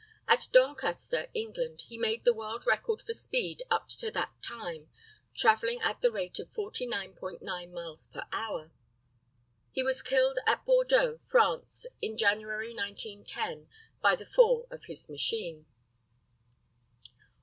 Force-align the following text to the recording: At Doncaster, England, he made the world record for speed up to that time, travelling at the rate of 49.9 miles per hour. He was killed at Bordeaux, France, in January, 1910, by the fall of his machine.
At 0.27 0.47
Doncaster, 0.51 1.27
England, 1.35 1.81
he 1.81 1.95
made 1.95 2.23
the 2.25 2.33
world 2.33 2.65
record 2.65 3.03
for 3.03 3.13
speed 3.13 3.61
up 3.69 3.87
to 3.89 4.09
that 4.09 4.31
time, 4.41 4.89
travelling 5.35 5.79
at 5.83 6.01
the 6.01 6.11
rate 6.11 6.39
of 6.39 6.49
49.9 6.49 7.41
miles 7.71 8.07
per 8.07 8.23
hour. 8.31 8.71
He 9.69 9.83
was 9.83 10.01
killed 10.01 10.39
at 10.47 10.65
Bordeaux, 10.65 11.19
France, 11.19 11.85
in 12.01 12.17
January, 12.17 12.73
1910, 12.73 13.67
by 14.01 14.15
the 14.15 14.25
fall 14.25 14.65
of 14.71 14.85
his 14.85 15.07
machine. 15.07 15.67